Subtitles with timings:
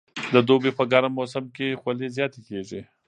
[0.33, 2.81] د دوبي په ګرم موسم کې خولې زیاتې کېږي.